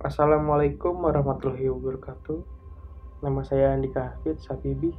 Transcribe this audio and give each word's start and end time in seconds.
Assalamualaikum 0.00 0.96
warahmatullahi 0.96 1.68
wabarakatuh. 1.68 2.40
Nama 3.20 3.40
saya 3.44 3.76
Andika 3.76 4.16
Hafid 4.16 4.40
Safibi 4.40 4.96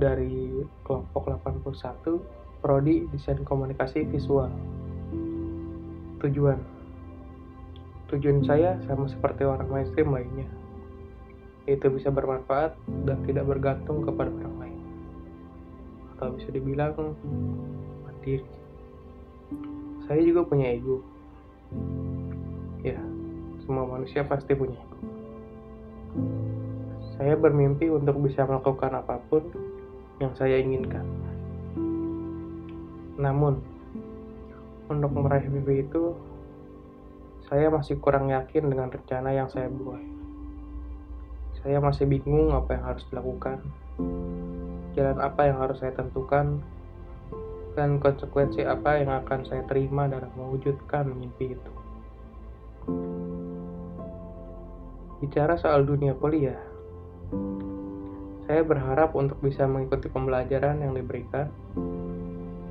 dari 0.00 0.64
kelompok 0.80 1.28
81 1.44 2.16
Prodi 2.64 3.04
Desain 3.12 3.36
Komunikasi 3.44 4.08
Visual. 4.08 4.48
Tujuan 6.24 6.56
Tujuan 8.08 8.40
saya 8.48 8.80
sama 8.88 9.12
seperti 9.12 9.44
orang 9.44 9.68
mainstream 9.68 10.08
lainnya, 10.08 10.48
yaitu 11.68 11.92
bisa 11.92 12.08
bermanfaat 12.08 12.80
dan 13.04 13.20
tidak 13.28 13.44
bergantung 13.44 14.08
kepada 14.08 14.32
orang 14.32 14.56
lain. 14.56 14.80
Atau 16.16 16.32
bisa 16.32 16.48
dibilang 16.48 17.12
mandiri. 18.08 18.48
Saya 20.08 20.24
juga 20.24 20.48
punya 20.48 20.72
ego. 20.72 21.04
Ya, 22.80 22.96
semua 23.68 23.84
manusia 23.84 24.24
pasti 24.24 24.56
punya. 24.56 24.80
Saya 27.20 27.36
bermimpi 27.36 27.92
untuk 27.92 28.16
bisa 28.24 28.48
melakukan 28.48 28.96
apa 28.96 29.20
pun 29.28 29.44
yang 30.24 30.32
saya 30.40 30.56
inginkan. 30.56 31.04
Namun, 33.20 33.60
untuk 34.88 35.12
meraih 35.12 35.52
mimpi 35.52 35.84
itu, 35.84 36.16
saya 37.44 37.68
masih 37.68 38.00
kurang 38.00 38.32
yakin 38.32 38.72
dengan 38.72 38.88
rencana 38.88 39.36
yang 39.36 39.52
saya 39.52 39.68
buat. 39.68 40.00
Saya 41.60 41.84
masih 41.84 42.08
bingung 42.08 42.56
apa 42.56 42.72
yang 42.72 42.88
harus 42.88 43.04
dilakukan, 43.12 43.60
jalan 44.96 45.20
apa 45.20 45.44
yang 45.44 45.60
harus 45.60 45.76
saya 45.76 45.92
tentukan, 45.92 46.64
dan 47.76 48.00
konsekuensi 48.00 48.64
apa 48.64 49.04
yang 49.04 49.12
akan 49.12 49.44
saya 49.44 49.60
terima 49.68 50.08
dalam 50.08 50.32
mewujudkan 50.40 51.12
mimpi 51.12 51.52
itu. 51.52 51.72
Bicara 55.18 55.58
soal 55.58 55.82
dunia 55.82 56.14
kuliah, 56.14 56.62
saya 58.46 58.62
berharap 58.62 59.18
untuk 59.18 59.42
bisa 59.42 59.66
mengikuti 59.66 60.06
pembelajaran 60.06 60.78
yang 60.78 60.94
diberikan 60.94 61.50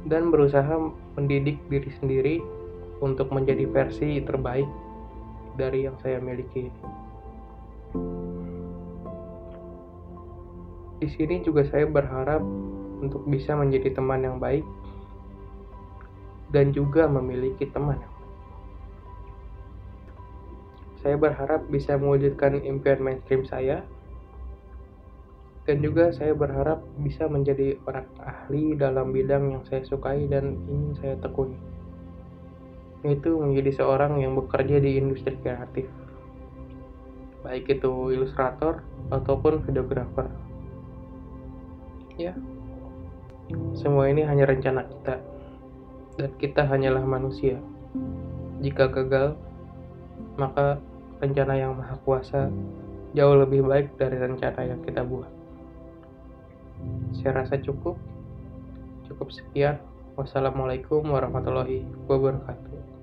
dan 0.07 0.31
berusaha 0.31 0.79
mendidik 1.19 1.59
diri 1.67 1.91
sendiri 1.99 2.35
untuk 3.03 3.35
menjadi 3.35 3.67
versi 3.67 4.23
terbaik 4.23 4.63
dari 5.59 5.91
yang 5.91 5.99
saya 5.99 6.23
miliki. 6.23 6.71
Di 11.03 11.07
sini 11.11 11.43
juga 11.43 11.67
saya 11.67 11.83
berharap 11.83 12.39
untuk 13.03 13.27
bisa 13.27 13.59
menjadi 13.59 13.91
teman 13.91 14.23
yang 14.23 14.39
baik 14.39 14.63
dan 16.55 16.71
juga 16.71 17.11
memiliki 17.11 17.67
teman. 17.67 18.16
Saya 21.07 21.15
berharap 21.15 21.71
bisa 21.71 21.95
mewujudkan 21.95 22.59
impian 22.67 22.99
mainstream 22.99 23.47
saya, 23.47 23.79
dan 25.63 25.79
juga 25.79 26.11
saya 26.11 26.35
berharap 26.35 26.83
bisa 26.99 27.31
menjadi 27.31 27.79
orang 27.87 28.11
ahli 28.19 28.75
dalam 28.75 29.15
bidang 29.15 29.55
yang 29.55 29.63
saya 29.71 29.87
sukai 29.87 30.27
dan 30.27 30.59
ingin 30.67 30.99
saya 30.99 31.15
tekuni, 31.23 31.55
yaitu 33.07 33.39
menjadi 33.39 33.79
seorang 33.79 34.19
yang 34.19 34.35
bekerja 34.35 34.83
di 34.83 34.99
industri 34.99 35.39
kreatif, 35.39 35.87
baik 37.39 37.71
itu 37.71 38.11
ilustrator 38.11 38.83
ataupun 39.07 39.63
videografer. 39.63 40.27
Ya, 42.19 42.35
semua 43.79 44.11
ini 44.11 44.27
hanya 44.27 44.43
rencana 44.43 44.83
kita. 44.83 45.23
Dan 46.19 46.35
kita 46.35 46.67
hanyalah 46.67 47.07
manusia. 47.07 47.63
Jika 48.59 48.91
gagal, 48.91 49.39
maka 50.35 50.83
rencana 51.17 51.53
yang 51.57 51.73
maha 51.77 51.97
kuasa 52.05 52.49
jauh 53.17 53.35
lebih 53.39 53.65
baik 53.65 53.97
dari 53.97 54.17
rencana 54.19 54.61
yang 54.61 54.79
kita 54.85 55.01
buat. 55.01 55.29
Saya 57.17 57.41
rasa 57.43 57.57
cukup. 57.57 57.97
Cukup 59.09 59.33
sekian. 59.33 59.81
Wassalamualaikum 60.17 61.05
warahmatullahi 61.05 61.85
wabarakatuh. 62.09 62.96